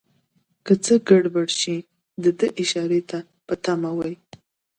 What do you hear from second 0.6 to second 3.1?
که څه ګړبړ شي دده اشارې